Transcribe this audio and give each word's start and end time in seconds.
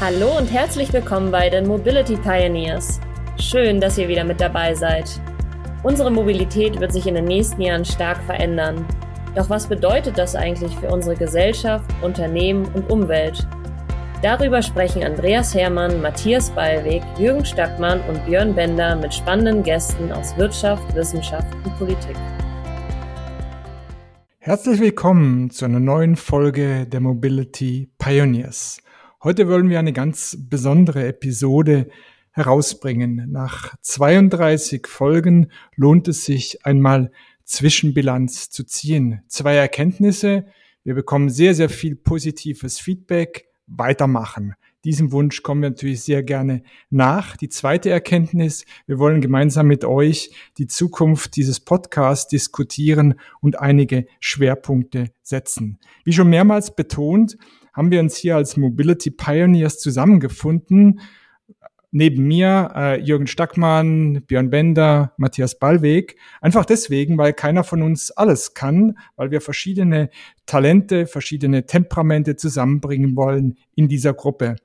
Hallo 0.00 0.36
und 0.36 0.50
herzlich 0.50 0.92
willkommen 0.92 1.30
bei 1.30 1.48
den 1.48 1.68
Mobility 1.68 2.16
Pioneers. 2.16 3.00
Schön, 3.38 3.80
dass 3.80 3.96
ihr 3.96 4.08
wieder 4.08 4.24
mit 4.24 4.40
dabei 4.40 4.74
seid. 4.74 5.08
Unsere 5.84 6.10
Mobilität 6.10 6.80
wird 6.80 6.92
sich 6.92 7.06
in 7.06 7.14
den 7.14 7.26
nächsten 7.26 7.62
Jahren 7.62 7.84
stark 7.84 8.20
verändern. 8.24 8.84
Doch 9.36 9.48
was 9.48 9.68
bedeutet 9.68 10.18
das 10.18 10.34
eigentlich 10.34 10.74
für 10.74 10.88
unsere 10.88 11.14
Gesellschaft, 11.14 11.88
Unternehmen 12.02 12.66
und 12.74 12.90
Umwelt? 12.90 13.46
Darüber 14.20 14.62
sprechen 14.62 15.04
Andreas 15.04 15.54
Hermann, 15.54 16.02
Matthias 16.02 16.50
Ballweg, 16.50 17.04
Jürgen 17.16 17.44
Stackmann 17.44 18.00
und 18.08 18.26
Björn 18.26 18.52
Bender 18.52 18.96
mit 18.96 19.14
spannenden 19.14 19.62
Gästen 19.62 20.10
aus 20.10 20.36
Wirtschaft, 20.36 20.92
Wissenschaft 20.96 21.54
und 21.64 21.78
Politik. 21.78 22.16
Herzlich 24.40 24.80
willkommen 24.80 25.50
zu 25.50 25.64
einer 25.64 25.80
neuen 25.80 26.16
Folge 26.16 26.84
der 26.84 27.00
Mobility 27.00 27.88
Pioneers. 27.96 28.83
Heute 29.24 29.48
wollen 29.48 29.70
wir 29.70 29.78
eine 29.78 29.94
ganz 29.94 30.36
besondere 30.38 31.08
Episode 31.08 31.88
herausbringen. 32.32 33.32
Nach 33.32 33.74
32 33.80 34.86
Folgen 34.86 35.50
lohnt 35.76 36.08
es 36.08 36.26
sich 36.26 36.66
einmal 36.66 37.10
Zwischenbilanz 37.44 38.50
zu 38.50 38.64
ziehen. 38.64 39.22
Zwei 39.28 39.54
Erkenntnisse. 39.54 40.44
Wir 40.82 40.94
bekommen 40.94 41.30
sehr, 41.30 41.54
sehr 41.54 41.70
viel 41.70 41.96
positives 41.96 42.78
Feedback. 42.78 43.46
Weitermachen. 43.66 44.56
Diesem 44.84 45.10
Wunsch 45.10 45.42
kommen 45.42 45.62
wir 45.62 45.70
natürlich 45.70 46.02
sehr 46.02 46.22
gerne 46.22 46.62
nach. 46.90 47.38
Die 47.38 47.48
zweite 47.48 47.88
Erkenntnis, 47.88 48.66
wir 48.86 48.98
wollen 48.98 49.22
gemeinsam 49.22 49.68
mit 49.68 49.86
euch 49.86 50.32
die 50.58 50.66
Zukunft 50.66 51.36
dieses 51.36 51.60
Podcasts 51.60 52.28
diskutieren 52.28 53.14
und 53.40 53.58
einige 53.58 54.04
Schwerpunkte 54.20 55.12
setzen. 55.22 55.78
Wie 56.04 56.12
schon 56.12 56.28
mehrmals 56.28 56.76
betont, 56.76 57.38
haben 57.74 57.90
wir 57.90 58.00
uns 58.00 58.16
hier 58.16 58.36
als 58.36 58.56
Mobility 58.56 59.10
Pioneers 59.10 59.78
zusammengefunden. 59.78 61.00
Neben 61.90 62.24
mir 62.24 62.72
äh, 62.74 63.00
Jürgen 63.00 63.28
Stackmann, 63.28 64.22
Björn 64.26 64.50
Bender, 64.50 65.12
Matthias 65.16 65.58
Ballweg. 65.58 66.16
Einfach 66.40 66.64
deswegen, 66.64 67.18
weil 67.18 67.32
keiner 67.32 67.62
von 67.62 67.82
uns 67.82 68.10
alles 68.10 68.54
kann, 68.54 68.98
weil 69.14 69.30
wir 69.30 69.40
verschiedene 69.40 70.10
Talente, 70.46 71.06
verschiedene 71.06 71.66
Temperamente 71.66 72.34
zusammenbringen 72.34 73.14
wollen 73.14 73.58
in 73.76 73.86
dieser 73.86 74.12
Gruppe. 74.12 74.56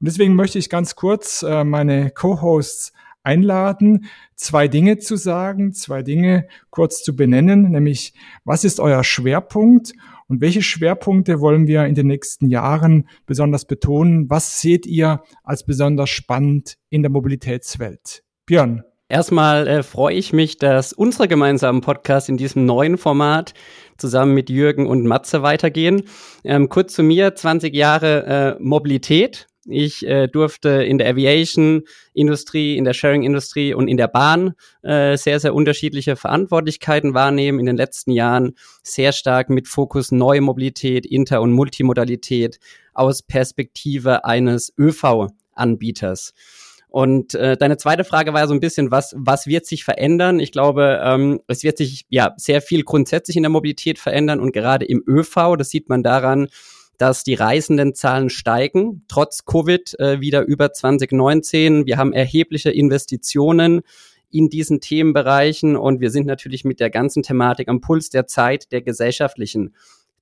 Und 0.00 0.06
deswegen 0.06 0.34
möchte 0.34 0.58
ich 0.58 0.70
ganz 0.70 0.94
kurz 0.94 1.42
äh, 1.42 1.64
meine 1.64 2.10
Co-Hosts 2.10 2.92
einladen, 3.22 4.06
zwei 4.34 4.68
Dinge 4.68 4.96
zu 4.96 5.16
sagen, 5.16 5.74
zwei 5.74 6.02
Dinge 6.02 6.46
kurz 6.70 7.02
zu 7.02 7.14
benennen, 7.14 7.70
nämlich 7.70 8.14
was 8.44 8.64
ist 8.64 8.80
euer 8.80 9.04
Schwerpunkt 9.04 9.92
und 10.28 10.40
welche 10.40 10.62
Schwerpunkte 10.62 11.40
wollen 11.40 11.66
wir 11.66 11.86
in 11.86 11.94
den 11.94 12.06
nächsten 12.06 12.48
Jahren 12.48 13.08
besonders 13.26 13.64
betonen? 13.64 14.28
Was 14.28 14.60
seht 14.60 14.86
ihr 14.86 15.22
als 15.42 15.64
besonders 15.64 16.10
spannend 16.10 16.76
in 16.90 17.02
der 17.02 17.10
Mobilitätswelt? 17.10 18.22
Björn. 18.46 18.84
Erstmal 19.10 19.66
äh, 19.66 19.82
freue 19.82 20.16
ich 20.16 20.34
mich, 20.34 20.58
dass 20.58 20.92
unsere 20.92 21.28
gemeinsamen 21.28 21.80
Podcasts 21.80 22.28
in 22.28 22.36
diesem 22.36 22.66
neuen 22.66 22.98
Format 22.98 23.54
zusammen 23.96 24.34
mit 24.34 24.50
Jürgen 24.50 24.86
und 24.86 25.06
Matze 25.06 25.42
weitergehen. 25.42 26.02
Ähm, 26.44 26.68
kurz 26.68 26.92
zu 26.92 27.02
mir, 27.02 27.34
20 27.34 27.74
Jahre 27.74 28.58
äh, 28.58 28.62
Mobilität 28.62 29.47
ich 29.70 30.06
äh, 30.06 30.26
durfte 30.26 30.68
in 30.84 30.98
der 30.98 31.08
Aviation-Industrie, 31.08 32.76
in 32.76 32.84
der 32.84 32.94
Sharing-Industrie 32.94 33.74
und 33.74 33.88
in 33.88 33.96
der 33.96 34.08
Bahn 34.08 34.54
äh, 34.82 35.16
sehr, 35.16 35.40
sehr 35.40 35.54
unterschiedliche 35.54 36.16
Verantwortlichkeiten 36.16 37.14
wahrnehmen. 37.14 37.58
In 37.58 37.66
den 37.66 37.76
letzten 37.76 38.10
Jahren 38.10 38.54
sehr 38.82 39.12
stark 39.12 39.50
mit 39.50 39.68
Fokus 39.68 40.12
neue 40.12 40.40
Mobilität, 40.40 41.06
Inter- 41.06 41.42
und 41.42 41.52
Multimodalität 41.52 42.58
aus 42.94 43.22
Perspektive 43.22 44.24
eines 44.24 44.72
ÖV-Anbieters. 44.78 46.32
Und 46.90 47.34
äh, 47.34 47.56
deine 47.56 47.76
zweite 47.76 48.04
Frage 48.04 48.32
war 48.32 48.48
so 48.48 48.54
ein 48.54 48.60
bisschen, 48.60 48.90
was, 48.90 49.14
was 49.16 49.46
wird 49.46 49.66
sich 49.66 49.84
verändern? 49.84 50.40
Ich 50.40 50.52
glaube, 50.52 51.00
ähm, 51.04 51.40
es 51.46 51.62
wird 51.62 51.76
sich 51.76 52.06
ja 52.08 52.32
sehr 52.38 52.62
viel 52.62 52.82
grundsätzlich 52.82 53.36
in 53.36 53.42
der 53.42 53.50
Mobilität 53.50 53.98
verändern 53.98 54.40
und 54.40 54.52
gerade 54.52 54.86
im 54.86 55.02
ÖV, 55.06 55.56
das 55.58 55.68
sieht 55.68 55.90
man 55.90 56.02
daran, 56.02 56.48
dass 56.98 57.24
die 57.24 57.34
Reisendenzahlen 57.34 58.28
steigen, 58.28 59.04
trotz 59.08 59.44
Covid 59.44 59.98
äh, 59.98 60.20
wieder 60.20 60.42
über 60.42 60.72
2019. 60.72 61.86
Wir 61.86 61.96
haben 61.96 62.12
erhebliche 62.12 62.70
Investitionen 62.70 63.82
in 64.30 64.50
diesen 64.50 64.80
Themenbereichen 64.80 65.76
und 65.76 66.00
wir 66.00 66.10
sind 66.10 66.26
natürlich 66.26 66.64
mit 66.64 66.80
der 66.80 66.90
ganzen 66.90 67.22
Thematik 67.22 67.68
am 67.68 67.80
Puls 67.80 68.10
der 68.10 68.26
Zeit 68.26 68.72
der 68.72 68.82
gesellschaftlichen 68.82 69.74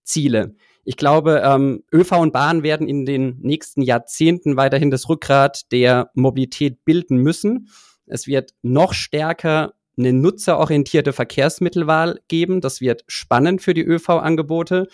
Ziele. 0.04 0.54
Ich 0.84 0.96
glaube, 0.96 1.42
ähm, 1.44 1.82
ÖV 1.92 2.12
und 2.12 2.32
Bahn 2.32 2.62
werden 2.62 2.88
in 2.88 3.04
den 3.06 3.38
nächsten 3.40 3.82
Jahrzehnten 3.82 4.56
weiterhin 4.56 4.92
das 4.92 5.08
Rückgrat 5.08 5.72
der 5.72 6.10
Mobilität 6.14 6.84
bilden 6.84 7.16
müssen. 7.16 7.68
Es 8.06 8.28
wird 8.28 8.54
noch 8.62 8.92
stärker 8.94 9.74
eine 9.98 10.12
nutzerorientierte 10.12 11.12
Verkehrsmittelwahl 11.12 12.20
geben. 12.28 12.60
Das 12.60 12.80
wird 12.80 13.02
spannend 13.08 13.62
für 13.62 13.74
die 13.74 13.82
ÖV-Angebote. 13.82 14.86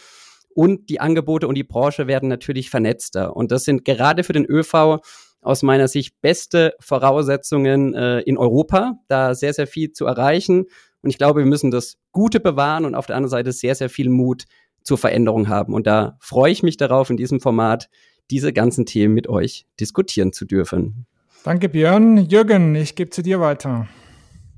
Und 0.55 0.89
die 0.91 1.01
Angebote 1.01 1.49
und 1.49 1.55
die 1.55 1.65
Branche 1.65 2.07
werden 2.07 2.29
natürlich 2.29 2.71
vernetzter. 2.71 3.35
Und 3.37 3.53
das 3.53 3.65
sind 3.65 3.85
gerade 3.85 4.25
für 4.25 4.33
den 4.33 4.45
ÖV 4.45 5.01
aus 5.41 5.63
meiner 5.63 5.89
Sicht 5.89 6.21
beste 6.21 6.75
Voraussetzungen 6.81 7.95
äh, 7.95 8.21
in 8.21 8.39
Europa, 8.39 8.99
da 9.09 9.35
sehr, 9.35 9.53
sehr 9.53 9.67
viel 9.67 9.93
zu 9.93 10.07
erreichen. 10.07 10.67
Und 11.03 11.11
ich 11.11 11.19
glaube, 11.19 11.41
wir 11.41 11.47
müssen 11.47 11.71
das 11.71 11.97
Gute 12.13 12.39
bewahren 12.39 12.85
und 12.85 12.95
auf 12.95 13.07
der 13.07 13.17
anderen 13.17 13.31
Seite 13.31 13.53
sehr, 13.53 13.75
sehr 13.75 13.91
viel 13.91 14.09
Mut 14.09 14.45
zur 14.85 14.99
Veränderung 14.99 15.49
haben. 15.49 15.75
Und 15.75 15.87
da 15.87 16.17
freue 16.21 16.53
ich 16.53 16.63
mich 16.63 16.77
darauf, 16.77 17.11
in 17.11 17.17
diesem 17.17 17.41
Format 17.41 17.89
diese 18.31 18.53
ganzen 18.53 18.87
Themen 18.87 19.15
mit 19.15 19.29
euch 19.29 19.67
diskutieren 19.81 20.33
zu 20.33 20.45
dürfen. 20.45 21.07
Danke, 21.45 21.69
Björn. 21.69 22.19
Jürgen, 22.19 22.75
ich 22.77 22.95
gebe 22.95 23.11
zu 23.11 23.23
dir 23.23 23.41
weiter. 23.41 23.89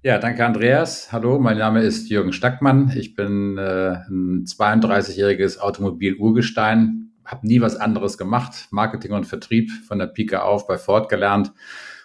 Ja, 0.04 0.19
danke 0.19 0.44
Andreas. 0.44 1.12
Hallo, 1.12 1.38
mein 1.38 1.56
Name 1.56 1.81
ist 1.81 2.10
Jürgen 2.10 2.34
Stackmann. 2.34 2.92
Ich 2.94 3.15
bin 3.15 3.56
äh, 3.56 4.03
ein 4.06 4.44
32-jähriges 4.44 5.56
Automobil-Urgestein, 5.56 7.10
habe 7.25 7.47
nie 7.47 7.62
was 7.62 7.76
anderes 7.76 8.19
gemacht, 8.19 8.69
Marketing 8.70 9.12
und 9.12 9.25
Vertrieb 9.25 9.70
von 9.88 9.98
der 9.98 10.09
Pike 10.09 10.43
auf 10.43 10.66
bei 10.66 10.76
Ford 10.76 11.09
gelernt 11.09 11.54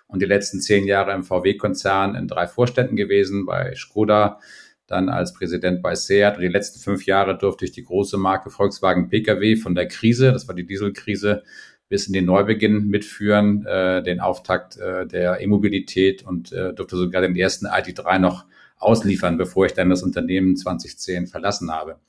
und 0.08 0.22
die 0.22 0.26
letzten 0.26 0.62
zehn 0.62 0.88
Jahre 0.88 1.12
im 1.12 1.26
VW-Konzern 1.26 2.16
in 2.16 2.30
drei 2.30 2.48
Vorständen 2.48 2.96
gewesen, 2.96 3.46
bei 3.46 3.76
Skoda, 3.76 4.40
dann 4.88 5.10
als 5.10 5.34
Präsident 5.34 5.82
bei 5.82 5.94
Seat 5.96 6.38
und 6.38 6.42
die 6.42 6.48
letzten 6.48 6.80
fünf 6.80 7.06
Jahre 7.06 7.38
durfte 7.38 7.66
ich 7.66 7.74
die 7.74 7.84
große 7.84 8.18
Marke 8.18 8.50
Volkswagen 8.50 9.10
Pkw 9.10 9.58
von 9.58 9.76
der 9.76 9.90
Krise, 9.90 10.32
das 10.32 10.48
war 10.48 10.56
die 10.56 10.66
Dieselkrise, 10.66 11.44
bis 11.90 12.08
in 12.08 12.14
den 12.14 12.26
Neubeginn 12.26 12.88
mitführen, 12.88 13.66
äh, 13.66 14.02
den 14.02 14.20
Auftakt 14.20 14.78
äh, 14.78 15.06
der 15.08 15.42
E-Mobilität 15.42 16.24
und 16.24 16.52
äh, 16.54 16.74
durfte 16.74 16.96
sogar 16.96 17.22
den 17.22 17.36
ersten 17.36 17.66
ID3 17.66 18.20
noch 18.20 18.46
ausliefern, 18.78 19.38
bevor 19.38 19.66
ich 19.66 19.74
dann 19.74 19.90
das 19.90 20.04
Unternehmen 20.04 20.56
2010 20.56 21.28
verlassen 21.28 21.72
habe. 21.72 22.00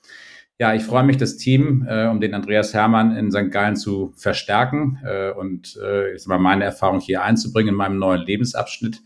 Ja, 0.58 0.74
ich 0.74 0.82
freue 0.82 1.04
mich, 1.04 1.16
das 1.16 1.38
Team 1.38 1.86
äh, 1.88 2.06
um 2.06 2.20
den 2.20 2.34
Andreas 2.34 2.74
Hermann 2.74 3.16
in 3.16 3.32
St. 3.32 3.50
Gallen 3.50 3.76
zu 3.76 4.12
verstärken 4.14 5.00
äh, 5.02 5.30
und 5.30 5.78
äh, 5.82 6.14
ich 6.14 6.22
sag 6.22 6.28
mal, 6.28 6.38
meine 6.38 6.64
Erfahrung 6.64 7.00
hier 7.00 7.22
einzubringen 7.24 7.70
in 7.70 7.76
meinem 7.76 7.98
neuen 7.98 8.20
Lebensabschnitt. 8.20 9.00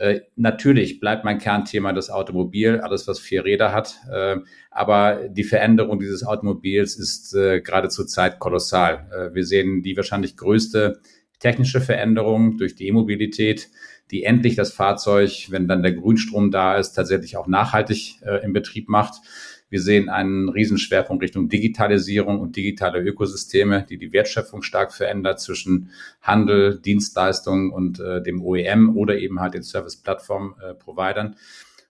Äh, 0.00 0.22
natürlich 0.34 0.98
bleibt 0.98 1.26
mein 1.26 1.36
Kernthema 1.36 1.92
das 1.92 2.08
Automobil, 2.08 2.80
alles 2.80 3.06
was 3.06 3.20
vier 3.20 3.44
Räder 3.44 3.74
hat. 3.74 3.96
Äh, 4.10 4.36
aber 4.70 5.28
die 5.28 5.44
Veränderung 5.44 5.98
dieses 5.98 6.24
Automobils 6.24 6.96
ist 6.96 7.34
äh, 7.34 7.60
gerade 7.60 7.90
zur 7.90 8.06
Zeit 8.06 8.38
kolossal. 8.38 9.30
Wir 9.34 9.44
sehen 9.44 9.82
die 9.82 9.96
wahrscheinlich 9.96 10.38
größte 10.38 11.00
technische 11.38 11.82
Veränderung 11.82 12.56
durch 12.56 12.74
die 12.76 12.86
E-Mobilität, 12.88 13.68
die 14.10 14.24
endlich 14.24 14.56
das 14.56 14.72
Fahrzeug, 14.72 15.48
wenn 15.50 15.68
dann 15.68 15.82
der 15.82 15.92
Grünstrom 15.92 16.50
da 16.50 16.76
ist, 16.76 16.92
tatsächlich 16.92 17.36
auch 17.36 17.46
nachhaltig 17.46 18.16
äh, 18.22 18.42
im 18.42 18.54
Betrieb 18.54 18.88
macht. 18.88 19.20
Wir 19.70 19.80
sehen 19.80 20.08
einen 20.08 20.48
Riesenschwerpunkt 20.48 21.22
Richtung 21.22 21.48
Digitalisierung 21.48 22.40
und 22.40 22.56
digitale 22.56 23.00
Ökosysteme, 23.00 23.86
die 23.88 23.98
die 23.98 24.12
Wertschöpfung 24.12 24.62
stark 24.62 24.92
verändert 24.92 25.40
zwischen 25.40 25.90
Handel, 26.20 26.80
Dienstleistungen 26.80 27.70
und 27.70 28.00
äh, 28.00 28.20
dem 28.20 28.42
OEM 28.42 28.96
oder 28.96 29.16
eben 29.16 29.40
halt 29.40 29.54
den 29.54 29.62
Service-Plattform-Providern. 29.62 31.36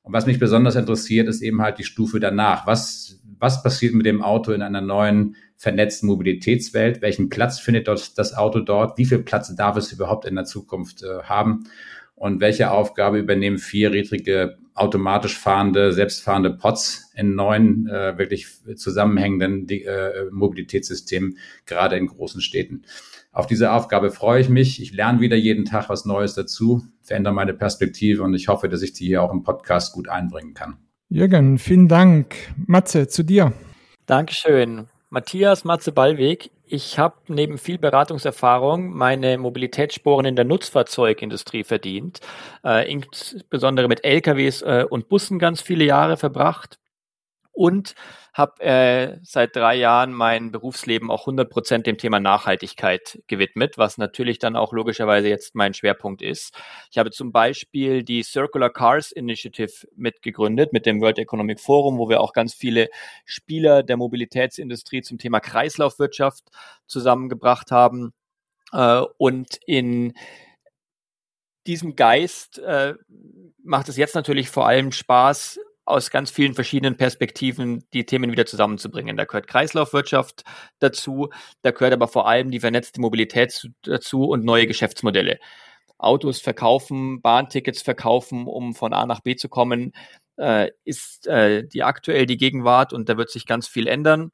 Und 0.03 0.13
was 0.13 0.27
mich 0.27 0.39
besonders 0.39 0.77
interessiert, 0.77 1.29
ist 1.29 1.43
eben 1.43 1.63
halt 1.63 1.79
die 1.79 1.85
Stufe 1.85 2.21
danach. 2.21 2.67
Was, 2.67 3.21
was 3.39 3.63
passiert 3.63 3.95
mit 3.95 4.07
dem 4.07 4.23
Auto 4.23 4.53
in 4.53 4.63
einer 4.63 4.81
neuen 4.81 5.37
vernetzten 5.57 6.09
Mobilitätswelt? 6.09 7.03
Welchen 7.03 7.29
Platz 7.29 7.61
findet 7.61 7.89
dort 7.89 8.19
das 8.19 8.35
Auto 8.35 8.61
dort? 8.61 8.99
Wie 8.99 9.05
viel 9.05 9.21
Platz 9.21 9.55
darf 9.55 9.77
es 9.77 9.93
überhaupt 9.93 10.25
in 10.27 10.35
der 10.35 10.45
Zukunft 10.45 11.03
äh, 11.03 11.23
haben? 11.23 11.65
Und 12.21 12.43
welche 12.43 12.71
Aufgabe 12.71 13.19
übernehmen 13.19 13.57
vierrädrige 13.57 14.59
automatisch 14.75 15.39
fahrende, 15.39 15.95
selbstfahrende 15.95 16.51
Pods 16.51 17.11
in 17.17 17.35
neuen, 17.35 17.89
äh, 17.89 18.19
wirklich 18.19 18.47
zusammenhängenden 18.77 19.67
äh, 19.71 20.27
Mobilitätssystemen, 20.31 21.39
gerade 21.65 21.97
in 21.97 22.09
großen 22.09 22.43
Städten. 22.43 22.83
Auf 23.33 23.47
diese 23.47 23.73
Aufgabe 23.73 24.11
freue 24.11 24.43
ich 24.43 24.51
mich. 24.51 24.83
Ich 24.83 24.93
lerne 24.93 25.21
wieder 25.21 25.37
jeden 25.37 25.65
Tag 25.65 25.89
was 25.89 26.05
Neues 26.05 26.35
dazu, 26.35 26.83
verändere 27.01 27.33
meine 27.33 27.55
Perspektive 27.55 28.23
und 28.23 28.35
ich 28.35 28.49
hoffe, 28.49 28.69
dass 28.69 28.83
ich 28.83 28.93
die 28.93 29.07
hier 29.07 29.23
auch 29.23 29.33
im 29.33 29.43
Podcast 29.43 29.95
gut 29.95 30.07
einbringen 30.07 30.53
kann. 30.53 30.77
Jürgen, 31.09 31.57
vielen 31.57 31.89
Dank. 31.89 32.35
Matze, 32.67 33.09
zu 33.09 33.23
dir. 33.23 33.55
Dankeschön. 34.05 34.89
Matthias 35.09 35.65
Matze 35.65 35.91
Ballweg. 35.91 36.51
Ich 36.73 37.01
habe 37.01 37.17
neben 37.27 37.59
viel 37.59 37.79
Beratungserfahrung 37.79 38.91
meine 38.97 39.39
Mobilitätssporen 39.39 40.25
in 40.25 40.37
der 40.37 40.45
Nutzfahrzeugindustrie 40.45 41.65
verdient, 41.65 42.21
äh, 42.65 42.89
insbesondere 42.89 43.89
mit 43.89 44.05
LKWs 44.05 44.63
äh, 44.63 44.87
und 44.89 45.09
Bussen 45.09 45.41
ganz 45.41 45.61
viele 45.61 45.85
Jahre 45.85 46.17
verbracht 46.17 46.79
und 47.53 47.95
habe 48.33 48.61
äh, 48.61 49.19
seit 49.23 49.57
drei 49.57 49.75
Jahren 49.75 50.13
mein 50.13 50.51
Berufsleben 50.51 51.11
auch 51.11 51.23
100 51.23 51.51
Prozent 51.51 51.87
dem 51.87 51.99
Thema 51.99 52.21
Nachhaltigkeit 52.21 53.21
gewidmet, 53.27 53.77
was 53.77 53.99
natürlich 53.99 54.39
dann 54.39 54.57
auch 54.57 54.73
logischerweise 54.73 55.29
jetzt 55.29 55.55
mein 55.55 55.75
Schwerpunkt 55.75 56.23
ist. 56.23 56.55
Ich 56.91 56.99
habe 56.99 57.11
zum 57.11 57.33
Beispiel 57.33 58.03
die 58.03 58.23
Circular 58.23 58.71
Cars 58.71 59.13
Initiative 59.13 59.87
mitgegründet 59.97 60.73
mit 60.73 60.87
dem 60.87 61.01
World 61.01 61.19
Economic 61.19 61.61
Forum, 61.61 61.99
wo 61.99 62.09
wir 62.09 62.21
auch 62.21 62.33
ganz 62.33 62.55
viele 62.55 62.89
Spieler 63.25 63.83
der 63.83 63.97
Mobilitätsindustrie 63.97 65.03
zum 65.03 65.19
Thema 65.19 65.41
Kreislaufwirtschaft 65.41 66.45
zusammengebracht 66.87 67.71
haben. 67.71 68.13
Äh, 68.73 69.03
und 69.19 69.59
in 69.67 70.15
diesem 71.67 71.95
Geist 71.95 72.59
äh, 72.59 72.95
macht 73.63 73.89
es 73.89 73.97
jetzt 73.97 74.15
natürlich 74.15 74.49
vor 74.49 74.67
allem 74.67 74.93
Spaß, 74.93 75.61
aus 75.91 76.11
ganz 76.11 76.31
vielen 76.31 76.55
verschiedenen 76.55 76.97
Perspektiven 76.97 77.85
die 77.93 78.07
Themen 78.07 78.33
wieder 78.33 78.47
zusammenzubringen. 78.47 79.17
Da 79.17 79.25
gehört 79.25 79.47
Kreislaufwirtschaft 79.47 80.45
dazu, 80.79 81.31
da 81.63 81.71
gehört 81.71 81.93
aber 81.93 82.09
vor 82.09 82.29
allem 82.29 82.51
die 82.51 82.61
vernetzte 82.61 83.01
Mobilität 83.01 83.71
dazu 83.83 84.25
und 84.25 84.45
neue 84.45 84.67
Geschäftsmodelle. 84.67 85.39
Autos 85.99 86.41
verkaufen, 86.41 87.21
Bahntickets 87.21 87.83
verkaufen, 87.83 88.47
um 88.47 88.75
von 88.75 88.93
A 88.93 89.05
nach 89.07 89.21
B 89.21 89.37
zu 89.37 89.49
kommen, 89.49 89.93
äh, 90.37 90.71
ist 90.85 91.27
äh, 91.27 91.67
die 91.67 91.83
aktuell 91.83 92.27
die 92.27 92.39
Gegenwart 92.39 92.93
und 92.93 93.09
da 93.09 93.17
wird 93.19 93.31
sich 93.31 93.47
ganz 93.47 93.69
viel 93.69 93.87
ändern. 93.87 94.33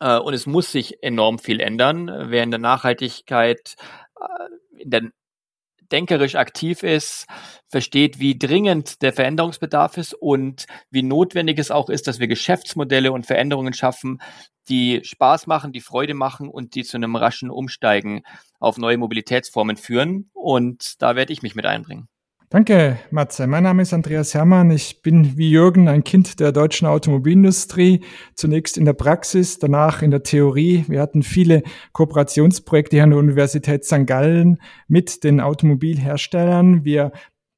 Äh, 0.00 0.18
und 0.18 0.34
es 0.34 0.46
muss 0.46 0.72
sich 0.72 1.02
enorm 1.02 1.38
viel 1.38 1.60
ändern. 1.60 2.08
In 2.08 2.50
der 2.50 2.60
Nachhaltigkeit 2.60 3.76
äh, 4.20 4.82
in 4.82 4.90
der 4.90 5.02
denkerisch 5.92 6.34
aktiv 6.34 6.82
ist, 6.82 7.26
versteht, 7.68 8.18
wie 8.20 8.38
dringend 8.38 9.02
der 9.02 9.12
Veränderungsbedarf 9.12 9.96
ist 9.96 10.14
und 10.14 10.66
wie 10.90 11.02
notwendig 11.02 11.58
es 11.58 11.70
auch 11.70 11.88
ist, 11.88 12.06
dass 12.06 12.18
wir 12.18 12.28
Geschäftsmodelle 12.28 13.12
und 13.12 13.26
Veränderungen 13.26 13.72
schaffen, 13.72 14.20
die 14.68 15.00
Spaß 15.04 15.46
machen, 15.46 15.72
die 15.72 15.80
Freude 15.80 16.14
machen 16.14 16.48
und 16.48 16.74
die 16.74 16.84
zu 16.84 16.96
einem 16.96 17.16
raschen 17.16 17.50
Umsteigen 17.50 18.22
auf 18.58 18.78
neue 18.78 18.98
Mobilitätsformen 18.98 19.76
führen. 19.76 20.30
Und 20.32 21.00
da 21.02 21.16
werde 21.16 21.32
ich 21.32 21.42
mich 21.42 21.54
mit 21.54 21.66
einbringen. 21.66 22.08
Danke, 22.48 23.00
Matze. 23.10 23.48
Mein 23.48 23.64
Name 23.64 23.82
ist 23.82 23.92
Andreas 23.92 24.32
Hermann. 24.32 24.70
Ich 24.70 25.02
bin 25.02 25.36
wie 25.36 25.50
Jürgen 25.50 25.88
ein 25.88 26.04
Kind 26.04 26.38
der 26.38 26.52
deutschen 26.52 26.86
Automobilindustrie. 26.86 28.04
Zunächst 28.36 28.78
in 28.78 28.84
der 28.84 28.92
Praxis, 28.92 29.58
danach 29.58 30.00
in 30.00 30.12
der 30.12 30.22
Theorie. 30.22 30.84
Wir 30.86 31.00
hatten 31.00 31.24
viele 31.24 31.64
Kooperationsprojekte 31.90 32.94
hier 32.94 33.02
an 33.02 33.10
der 33.10 33.18
Universität 33.18 33.84
St. 33.84 34.06
Gallen 34.06 34.58
mit 34.86 35.24
den 35.24 35.40
Automobilherstellern. 35.40 36.84
Wir 36.84 37.10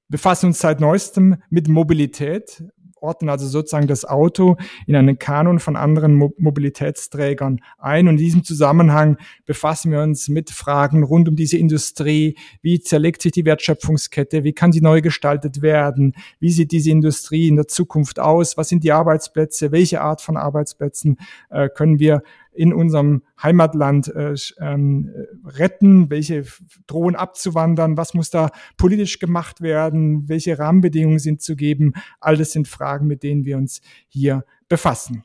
befassen 0.08 0.46
uns 0.46 0.58
seit 0.58 0.80
neuestem 0.80 1.36
mit 1.50 1.68
Mobilität 1.68 2.64
ordnen 3.00 3.28
also 3.28 3.46
sozusagen 3.46 3.86
das 3.86 4.04
Auto 4.04 4.56
in 4.86 4.96
einen 4.96 5.18
Kanon 5.18 5.58
von 5.58 5.76
anderen 5.76 6.14
Mo 6.14 6.32
Mobilitätsträgern 6.38 7.60
ein. 7.78 8.08
Und 8.08 8.14
in 8.14 8.24
diesem 8.24 8.44
Zusammenhang 8.44 9.16
befassen 9.46 9.90
wir 9.90 10.02
uns 10.02 10.28
mit 10.28 10.50
Fragen 10.50 11.02
rund 11.02 11.28
um 11.28 11.36
diese 11.36 11.58
Industrie. 11.58 12.36
Wie 12.62 12.80
zerlegt 12.80 13.22
sich 13.22 13.32
die 13.32 13.44
Wertschöpfungskette? 13.44 14.44
Wie 14.44 14.52
kann 14.52 14.72
sie 14.72 14.80
neu 14.80 15.00
gestaltet 15.00 15.62
werden? 15.62 16.14
Wie 16.40 16.50
sieht 16.50 16.72
diese 16.72 16.90
Industrie 16.90 17.48
in 17.48 17.56
der 17.56 17.68
Zukunft 17.68 18.18
aus? 18.18 18.56
Was 18.56 18.68
sind 18.68 18.84
die 18.84 18.92
Arbeitsplätze? 18.92 19.72
Welche 19.72 20.00
Art 20.00 20.20
von 20.20 20.36
Arbeitsplätzen 20.36 21.18
äh, 21.50 21.68
können 21.68 21.98
wir 21.98 22.22
in 22.58 22.72
unserem 22.72 23.22
Heimatland 23.40 24.08
äh, 24.08 24.34
ähm, 24.60 25.10
retten, 25.44 26.10
welche 26.10 26.44
drohen 26.88 27.14
abzuwandern, 27.14 27.96
was 27.96 28.14
muss 28.14 28.30
da 28.30 28.50
politisch 28.76 29.20
gemacht 29.20 29.60
werden, 29.60 30.28
welche 30.28 30.58
Rahmenbedingungen 30.58 31.20
sind 31.20 31.40
zu 31.40 31.54
geben. 31.54 31.92
All 32.18 32.36
das 32.36 32.50
sind 32.50 32.66
Fragen, 32.66 33.06
mit 33.06 33.22
denen 33.22 33.44
wir 33.44 33.56
uns 33.56 33.80
hier 34.08 34.44
befassen. 34.68 35.22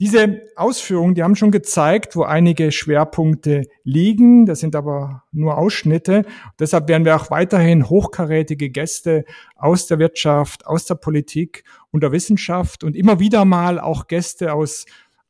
Diese 0.00 0.40
Ausführungen, 0.56 1.14
die 1.14 1.22
haben 1.22 1.36
schon 1.36 1.52
gezeigt, 1.52 2.16
wo 2.16 2.24
einige 2.24 2.72
Schwerpunkte 2.72 3.62
liegen. 3.84 4.44
Das 4.44 4.58
sind 4.58 4.74
aber 4.74 5.22
nur 5.30 5.56
Ausschnitte. 5.56 6.24
Deshalb 6.58 6.88
werden 6.88 7.04
wir 7.04 7.14
auch 7.14 7.30
weiterhin 7.30 7.88
hochkarätige 7.88 8.70
Gäste 8.70 9.24
aus 9.54 9.86
der 9.86 10.00
Wirtschaft, 10.00 10.66
aus 10.66 10.86
der 10.86 10.96
Politik 10.96 11.62
und 11.92 12.02
der 12.02 12.10
Wissenschaft 12.10 12.82
und 12.82 12.96
immer 12.96 13.20
wieder 13.20 13.44
mal 13.44 13.78
auch 13.78 14.08
Gäste 14.08 14.52
aus 14.52 14.84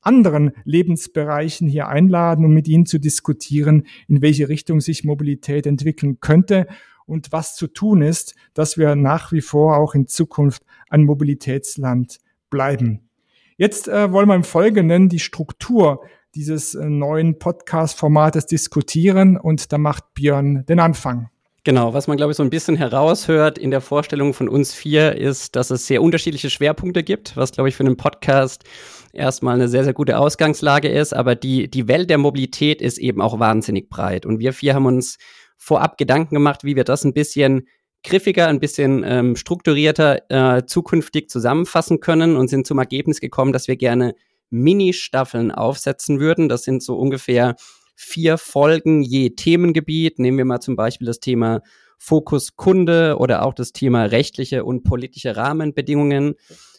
anderen 0.06 0.52
Lebensbereichen 0.64 1.68
hier 1.68 1.88
einladen, 1.88 2.44
um 2.44 2.52
mit 2.52 2.68
ihnen 2.68 2.86
zu 2.86 2.98
diskutieren, 2.98 3.86
in 4.08 4.22
welche 4.22 4.48
Richtung 4.48 4.80
sich 4.80 5.04
Mobilität 5.04 5.66
entwickeln 5.66 6.20
könnte 6.20 6.66
und 7.06 7.32
was 7.32 7.56
zu 7.56 7.66
tun 7.66 8.02
ist, 8.02 8.34
dass 8.54 8.78
wir 8.78 8.96
nach 8.96 9.32
wie 9.32 9.40
vor 9.40 9.76
auch 9.76 9.94
in 9.94 10.06
Zukunft 10.06 10.64
ein 10.88 11.04
Mobilitätsland 11.04 12.18
bleiben. 12.50 13.08
Jetzt 13.56 13.88
äh, 13.88 14.10
wollen 14.10 14.28
wir 14.28 14.34
im 14.34 14.44
Folgenden 14.44 15.08
die 15.08 15.20
Struktur 15.20 16.02
dieses 16.34 16.74
äh, 16.74 16.88
neuen 16.88 17.38
Podcast-Formates 17.38 18.46
diskutieren 18.46 19.36
und 19.36 19.72
da 19.72 19.78
macht 19.78 20.14
Björn 20.14 20.64
den 20.66 20.80
Anfang. 20.80 21.30
Genau, 21.62 21.94
was 21.94 22.08
man, 22.08 22.18
glaube 22.18 22.32
ich, 22.32 22.36
so 22.36 22.42
ein 22.42 22.50
bisschen 22.50 22.76
heraushört 22.76 23.56
in 23.56 23.70
der 23.70 23.80
Vorstellung 23.80 24.34
von 24.34 24.50
uns 24.50 24.74
vier, 24.74 25.16
ist, 25.16 25.56
dass 25.56 25.70
es 25.70 25.86
sehr 25.86 26.02
unterschiedliche 26.02 26.50
Schwerpunkte 26.50 27.02
gibt, 27.02 27.38
was, 27.38 27.52
glaube 27.52 27.70
ich, 27.70 27.76
für 27.76 27.84
einen 27.84 27.96
Podcast 27.96 28.64
erstmal 29.14 29.54
eine 29.54 29.68
sehr, 29.68 29.84
sehr 29.84 29.94
gute 29.94 30.18
Ausgangslage 30.18 30.88
ist. 30.88 31.14
Aber 31.14 31.34
die, 31.34 31.70
die 31.70 31.88
Welt 31.88 32.10
der 32.10 32.18
Mobilität 32.18 32.82
ist 32.82 32.98
eben 32.98 33.20
auch 33.20 33.38
wahnsinnig 33.38 33.88
breit. 33.88 34.26
Und 34.26 34.38
wir 34.38 34.52
vier 34.52 34.74
haben 34.74 34.86
uns 34.86 35.18
vorab 35.56 35.98
Gedanken 35.98 36.34
gemacht, 36.34 36.64
wie 36.64 36.76
wir 36.76 36.84
das 36.84 37.04
ein 37.04 37.14
bisschen 37.14 37.68
griffiger, 38.02 38.48
ein 38.48 38.60
bisschen 38.60 39.02
ähm, 39.04 39.34
strukturierter 39.36 40.30
äh, 40.58 40.66
zukünftig 40.66 41.30
zusammenfassen 41.30 42.00
können 42.00 42.36
und 42.36 42.48
sind 42.48 42.66
zum 42.66 42.78
Ergebnis 42.78 43.20
gekommen, 43.20 43.52
dass 43.52 43.66
wir 43.66 43.76
gerne 43.76 44.14
Mini-Staffeln 44.50 45.50
aufsetzen 45.50 46.20
würden. 46.20 46.48
Das 46.48 46.62
sind 46.64 46.82
so 46.82 46.96
ungefähr 46.96 47.56
vier 47.96 48.38
Folgen 48.38 49.02
je 49.02 49.30
Themengebiet. 49.30 50.18
Nehmen 50.18 50.38
wir 50.38 50.44
mal 50.44 50.60
zum 50.60 50.76
Beispiel 50.76 51.06
das 51.06 51.20
Thema 51.20 51.62
Fokus 51.98 52.56
Kunde 52.56 53.16
oder 53.18 53.44
auch 53.44 53.54
das 53.54 53.72
Thema 53.72 54.04
rechtliche 54.04 54.64
und 54.64 54.84
politische 54.84 55.36
Rahmenbedingungen, 55.36 56.34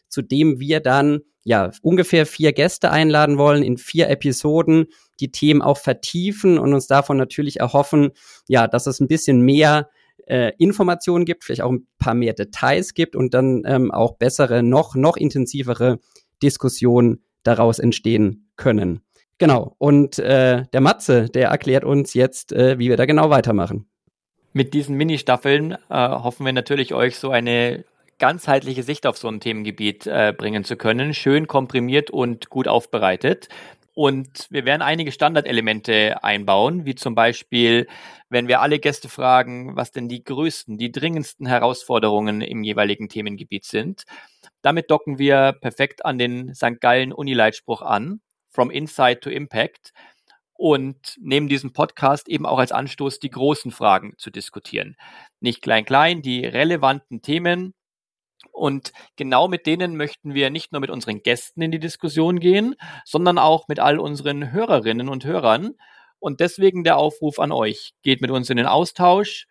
zu 0.07 0.21
dem 0.21 0.59
wir 0.59 0.79
dann 0.79 1.21
ja 1.45 1.71
ungefähr 1.81 2.25
vier 2.25 2.51
Gäste 2.51 2.91
einladen 2.91 3.37
wollen 3.37 3.63
in 3.63 3.77
vier 3.77 4.09
Episoden, 4.09 4.87
die 5.21 5.31
Themen 5.31 5.61
auch 5.61 5.77
vertiefen 5.77 6.59
und 6.59 6.73
uns 6.73 6.87
davon 6.87 7.15
natürlich 7.15 7.59
erhoffen, 7.61 8.11
ja, 8.47 8.67
dass 8.67 8.87
es 8.87 8.99
ein 8.99 9.07
bisschen 9.07 9.41
mehr 9.41 9.89
äh, 10.25 10.51
Informationen 10.57 11.23
gibt, 11.23 11.43
vielleicht 11.43 11.61
auch 11.61 11.71
ein 11.71 11.87
paar 11.99 12.15
mehr 12.15 12.33
Details 12.33 12.93
gibt 12.93 13.15
und 13.15 13.33
dann 13.33 13.61
ähm, 13.65 13.91
auch 13.91 14.17
bessere, 14.17 14.63
noch, 14.63 14.95
noch 14.95 15.15
intensivere 15.15 15.99
Diskussionen 16.41 17.23
daraus 17.43 17.79
entstehen 17.79 18.49
können. 18.57 19.01
Genau. 19.37 19.75
Und 19.77 20.17
äh, 20.17 20.63
der 20.73 20.81
Matze, 20.81 21.29
der 21.29 21.49
erklärt 21.49 21.83
uns 21.83 22.15
jetzt, 22.15 22.53
äh, 22.53 22.79
wie 22.79 22.89
wir 22.89 22.97
da 22.97 23.05
genau 23.05 23.29
weitermachen. 23.29 23.87
Mit 24.53 24.73
diesen 24.73 24.95
Mini-Staffeln 24.95 25.73
äh, 25.73 26.09
hoffen 26.09 26.45
wir 26.45 26.53
natürlich, 26.53 26.93
euch 26.93 27.17
so 27.17 27.29
eine 27.29 27.83
ganzheitliche 28.19 28.83
Sicht 28.83 29.05
auf 29.07 29.17
so 29.17 29.27
ein 29.27 29.39
Themengebiet 29.39 30.07
äh, 30.07 30.33
bringen 30.37 30.63
zu 30.63 30.77
können. 30.77 31.13
Schön 31.13 31.47
komprimiert 31.47 32.11
und 32.11 32.49
gut 32.49 32.67
aufbereitet. 32.67 33.49
Und 33.93 34.47
wir 34.49 34.65
werden 34.65 34.81
einige 34.81 35.13
Standardelemente 35.13 36.21
einbauen, 36.21 36.85
wie 36.85 36.95
zum 36.95 37.15
Beispiel, 37.15 37.87
wenn 38.29 38.49
wir 38.49 38.59
alle 38.59 38.79
Gäste 38.79 39.07
fragen, 39.07 39.77
was 39.77 39.91
denn 39.91 40.09
die 40.09 40.23
größten, 40.23 40.77
die 40.77 40.91
dringendsten 40.91 41.47
Herausforderungen 41.47 42.41
im 42.41 42.63
jeweiligen 42.63 43.07
Themengebiet 43.07 43.63
sind. 43.63 44.03
Damit 44.61 44.91
docken 44.91 45.17
wir 45.17 45.53
perfekt 45.53 46.03
an 46.05 46.17
den 46.17 46.53
St. 46.53 46.81
Gallen 46.81 47.13
Unileitspruch 47.13 47.81
an. 47.81 48.19
From 48.49 48.71
Insight 48.71 49.21
to 49.21 49.29
Impact 49.29 49.91
und 50.57 51.17
nehmen 51.19 51.49
diesen 51.49 51.73
Podcast 51.73 52.29
eben 52.29 52.45
auch 52.45 52.59
als 52.59 52.71
Anstoß, 52.71 53.19
die 53.19 53.29
großen 53.29 53.71
Fragen 53.71 54.13
zu 54.17 54.29
diskutieren. 54.29 54.95
Nicht 55.39 55.61
klein-klein, 55.61 56.21
die 56.21 56.45
relevanten 56.45 57.21
Themen. 57.21 57.73
Und 58.51 58.91
genau 59.15 59.47
mit 59.47 59.65
denen 59.65 59.97
möchten 59.97 60.33
wir 60.33 60.49
nicht 60.49 60.71
nur 60.71 60.81
mit 60.81 60.89
unseren 60.89 61.21
Gästen 61.23 61.61
in 61.61 61.71
die 61.71 61.79
Diskussion 61.79 62.39
gehen, 62.39 62.75
sondern 63.03 63.37
auch 63.37 63.67
mit 63.67 63.79
all 63.79 63.99
unseren 63.99 64.51
Hörerinnen 64.51 65.09
und 65.09 65.25
Hörern. 65.25 65.71
Und 66.19 66.39
deswegen 66.39 66.83
der 66.83 66.97
Aufruf 66.97 67.39
an 67.39 67.51
euch. 67.51 67.93
Geht 68.01 68.21
mit 68.21 68.31
uns 68.31 68.49
in 68.49 68.57
den 68.57 68.65
Austausch, 68.65 69.47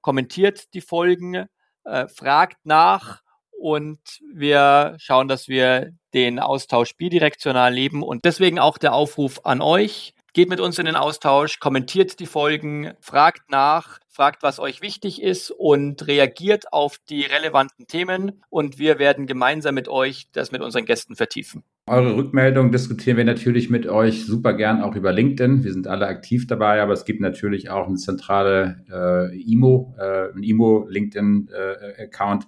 kommentiert 0.00 0.72
die 0.74 0.80
Folgen, 0.80 1.46
äh, 1.84 2.08
fragt 2.08 2.58
nach 2.64 3.22
und 3.50 4.00
wir 4.34 4.96
schauen, 4.98 5.28
dass 5.28 5.48
wir 5.48 5.92
den 6.14 6.40
Austausch 6.40 6.96
bidirektional 6.96 7.72
leben 7.72 8.02
und 8.02 8.24
deswegen 8.24 8.58
auch 8.58 8.76
der 8.76 8.92
Aufruf 8.92 9.40
an 9.44 9.60
euch. 9.62 10.14
Geht 10.34 10.48
mit 10.48 10.60
uns 10.60 10.78
in 10.78 10.86
den 10.86 10.96
Austausch, 10.96 11.60
kommentiert 11.60 12.18
die 12.18 12.24
Folgen, 12.24 12.94
fragt 13.02 13.50
nach, 13.50 13.98
fragt, 14.08 14.42
was 14.42 14.60
euch 14.60 14.80
wichtig 14.80 15.20
ist 15.20 15.50
und 15.50 16.06
reagiert 16.06 16.72
auf 16.72 16.96
die 17.10 17.20
relevanten 17.20 17.86
Themen. 17.86 18.40
Und 18.48 18.78
wir 18.78 18.98
werden 18.98 19.26
gemeinsam 19.26 19.74
mit 19.74 19.88
euch 19.88 20.28
das 20.32 20.50
mit 20.50 20.62
unseren 20.62 20.86
Gästen 20.86 21.16
vertiefen. 21.16 21.64
Eure 21.86 22.16
Rückmeldung 22.16 22.72
diskutieren 22.72 23.18
wir 23.18 23.26
natürlich 23.26 23.68
mit 23.68 23.86
euch 23.86 24.24
super 24.24 24.54
gern 24.54 24.80
auch 24.80 24.96
über 24.96 25.12
LinkedIn. 25.12 25.64
Wir 25.64 25.72
sind 25.74 25.86
alle 25.86 26.06
aktiv 26.06 26.46
dabei, 26.46 26.80
aber 26.80 26.94
es 26.94 27.04
gibt 27.04 27.20
natürlich 27.20 27.68
auch 27.68 27.86
eine 27.86 27.96
zentrale 27.96 28.86
äh, 28.90 29.38
IMO, 29.38 29.94
äh, 29.98 30.32
ein 30.34 30.42
IMO 30.42 30.86
LinkedIn-Account. 30.88 32.44
Äh, 32.44 32.46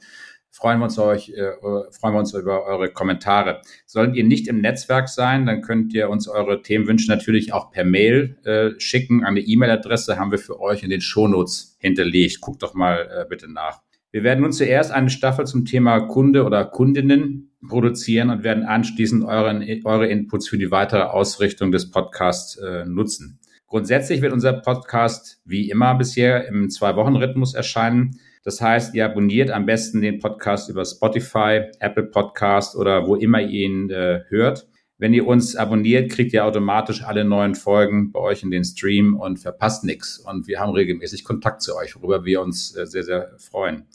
freuen 0.54 0.78
wir 0.78 0.84
uns 0.84 0.98
euch, 0.98 1.30
äh, 1.30 1.52
freuen 1.90 2.14
wir 2.14 2.20
uns 2.20 2.32
über 2.32 2.64
eure 2.64 2.88
Kommentare. 2.88 3.60
Solltet 3.86 4.14
ihr 4.14 4.24
nicht 4.24 4.46
im 4.46 4.60
Netzwerk 4.60 5.08
sein, 5.08 5.46
dann 5.46 5.62
könnt 5.62 5.92
ihr 5.94 6.08
uns 6.08 6.28
eure 6.28 6.62
Themenwünsche 6.62 7.10
natürlich 7.10 7.52
auch 7.52 7.72
per 7.72 7.84
Mail 7.84 8.38
äh, 8.44 8.78
schicken. 8.78 9.24
Eine 9.24 9.40
E-Mail-Adresse 9.40 10.16
haben 10.16 10.30
wir 10.30 10.38
für 10.38 10.60
euch 10.60 10.84
in 10.84 10.90
den 10.90 11.00
Shownotes 11.00 11.76
hinterlegt. 11.80 12.40
Guckt 12.40 12.62
doch 12.62 12.74
mal 12.74 13.08
äh, 13.10 13.28
bitte 13.28 13.52
nach. 13.52 13.80
Wir 14.12 14.22
werden 14.22 14.42
nun 14.42 14.52
zuerst 14.52 14.92
eine 14.92 15.10
Staffel 15.10 15.44
zum 15.44 15.64
Thema 15.64 15.98
Kunde 16.02 16.44
oder 16.44 16.64
Kundinnen 16.64 17.50
produzieren 17.68 18.30
und 18.30 18.44
werden 18.44 18.62
anschließend 18.62 19.24
euren, 19.24 19.66
eure 19.84 20.06
Inputs 20.06 20.48
für 20.48 20.58
die 20.58 20.70
weitere 20.70 21.02
Ausrichtung 21.02 21.72
des 21.72 21.90
Podcasts 21.90 22.56
äh, 22.58 22.84
nutzen. 22.84 23.40
Grundsätzlich 23.66 24.22
wird 24.22 24.32
unser 24.32 24.52
Podcast 24.52 25.40
wie 25.44 25.68
immer 25.68 25.96
bisher 25.96 26.46
im 26.46 26.70
Zwei-Wochen-Rhythmus 26.70 27.54
erscheinen. 27.54 28.20
Das 28.44 28.60
heißt, 28.60 28.94
ihr 28.94 29.06
abonniert 29.06 29.50
am 29.50 29.64
besten 29.64 30.02
den 30.02 30.18
Podcast 30.18 30.68
über 30.68 30.84
Spotify, 30.84 31.62
Apple 31.80 32.04
Podcast 32.04 32.76
oder 32.76 33.06
wo 33.06 33.16
immer 33.16 33.40
ihr 33.40 33.66
ihn 33.66 33.90
äh, 33.90 34.20
hört. 34.28 34.68
Wenn 34.98 35.14
ihr 35.14 35.26
uns 35.26 35.56
abonniert, 35.56 36.12
kriegt 36.12 36.34
ihr 36.34 36.44
automatisch 36.44 37.02
alle 37.02 37.24
neuen 37.24 37.54
Folgen 37.54 38.12
bei 38.12 38.20
euch 38.20 38.42
in 38.42 38.50
den 38.50 38.62
Stream 38.62 39.16
und 39.16 39.38
verpasst 39.38 39.84
nichts. 39.84 40.18
Und 40.18 40.46
wir 40.46 40.60
haben 40.60 40.72
regelmäßig 40.72 41.24
Kontakt 41.24 41.62
zu 41.62 41.74
euch, 41.74 41.96
worüber 41.96 42.26
wir 42.26 42.42
uns 42.42 42.76
äh, 42.76 42.86
sehr, 42.86 43.02
sehr 43.02 43.30
freuen. 43.38 43.86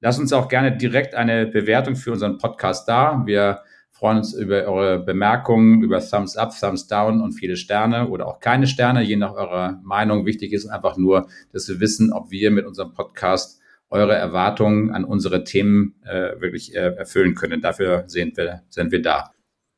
Lasst 0.00 0.18
uns 0.18 0.32
auch 0.32 0.48
gerne 0.48 0.76
direkt 0.76 1.14
eine 1.14 1.46
Bewertung 1.46 1.94
für 1.94 2.10
unseren 2.10 2.38
Podcast 2.38 2.88
da. 2.88 3.22
Wir 3.24 3.60
freuen 3.92 4.18
uns 4.18 4.34
über 4.34 4.64
eure 4.64 4.98
Bemerkungen, 4.98 5.84
über 5.84 6.00
Thumbs 6.00 6.36
up, 6.36 6.52
Thumbs 6.58 6.88
down 6.88 7.20
und 7.20 7.34
viele 7.34 7.54
Sterne 7.54 8.08
oder 8.08 8.26
auch 8.26 8.40
keine 8.40 8.66
Sterne, 8.66 9.02
je 9.02 9.14
nach 9.14 9.34
eurer 9.34 9.80
Meinung. 9.84 10.26
Wichtig 10.26 10.52
ist 10.52 10.66
einfach 10.66 10.96
nur, 10.96 11.28
dass 11.52 11.68
wir 11.68 11.78
wissen, 11.78 12.12
ob 12.12 12.32
wir 12.32 12.50
mit 12.50 12.66
unserem 12.66 12.92
Podcast 12.94 13.61
eure 13.92 14.14
Erwartungen 14.14 14.90
an 14.90 15.04
unsere 15.04 15.44
Themen 15.44 15.94
äh, 16.04 16.40
wirklich 16.40 16.74
äh, 16.74 16.94
erfüllen 16.94 17.34
können. 17.34 17.60
Dafür 17.60 18.04
sind 18.06 18.36
wir, 18.36 18.62
sind 18.70 18.90
wir 18.90 19.02
da. 19.02 19.32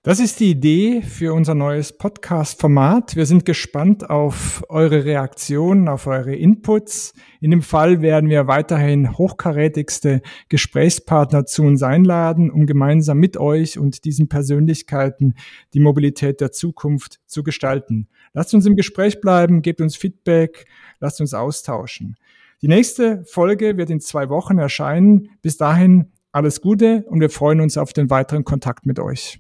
Das 0.07 0.21
ist 0.21 0.39
die 0.41 0.51
Idee 0.51 1.01
für 1.01 1.33
unser 1.33 1.55
neues 1.55 1.97
Podcast-Format. 1.97 3.17
Wir 3.17 3.25
sind 3.25 3.47
gespannt 3.47 4.11
auf 4.11 4.63
eure 4.69 5.07
Reaktionen, 5.07 5.89
auf 5.89 6.07
eure 6.07 6.35
Inputs. 6.35 7.15
In 7.41 7.51
dem 7.51 7.63
Fall 7.63 8.03
werden 8.03 8.29
wir 8.29 8.47
weiterhin 8.47 9.17
hochkarätigste 9.17 10.21
Gesprächspartner 10.51 11.47
zu 11.47 11.63
uns 11.63 11.83
einladen, 11.83 12.51
um 12.51 12.67
gemeinsam 12.67 13.17
mit 13.17 13.39
euch 13.39 13.79
und 13.79 14.05
diesen 14.05 14.29
Persönlichkeiten 14.29 15.37
die 15.73 15.81
Mobilität 15.81 16.43
der 16.43 16.53
Zukunft 16.53 17.21
zu 17.27 17.43
gestalten. 17.43 18.09
Lasst 18.35 18.53
uns 18.53 18.67
im 18.67 18.77
Gespräch 18.77 19.23
bleiben, 19.23 19.63
gebt 19.63 19.81
uns 19.81 19.97
Feedback, 19.97 20.67
lasst 21.01 21.23
uns 21.23 21.33
austauschen. 21.33 22.17
Die 22.65 22.69
nächste 22.69 23.23
Folge 23.27 23.77
wird 23.77 23.91
in 23.91 24.01
zwei 24.01 24.31
Wochen 24.31 24.57
erscheinen. 24.57 25.29
Bis 25.43 25.59
dahin 25.59 26.11
alles 26.33 26.63
Gute 26.63 27.05
und 27.11 27.21
wir 27.21 27.29
freuen 27.29 27.61
uns 27.61 27.77
auf 27.77 27.93
den 27.93 28.09
weiteren 28.09 28.43
Kontakt 28.43 28.87
mit 28.87 28.99
euch. 28.99 29.39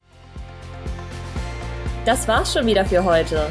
Das 2.05 2.29
war's 2.29 2.53
schon 2.53 2.67
wieder 2.67 2.85
für 2.85 3.03
heute. 3.03 3.47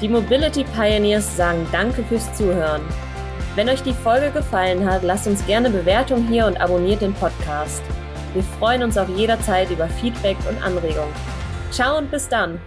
Die 0.00 0.08
Mobility 0.08 0.64
Pioneers 0.74 1.36
sagen 1.36 1.66
Danke 1.72 2.04
fürs 2.04 2.34
Zuhören. 2.38 2.80
Wenn 3.54 3.68
euch 3.68 3.82
die 3.82 3.92
Folge 3.92 4.30
gefallen 4.30 4.90
hat, 4.90 5.02
lasst 5.02 5.26
uns 5.26 5.44
gerne 5.44 5.68
Bewertung 5.68 6.26
hier 6.26 6.46
und 6.46 6.58
abonniert 6.58 7.02
den 7.02 7.12
Podcast. 7.12 7.82
Wir 8.32 8.42
freuen 8.42 8.82
uns 8.82 8.96
auf 8.96 9.10
jederzeit 9.10 9.70
über 9.70 9.88
Feedback 9.88 10.38
und 10.48 10.56
Anregungen. 10.62 11.12
Ciao 11.70 11.98
und 11.98 12.10
bis 12.10 12.30
dann! 12.30 12.58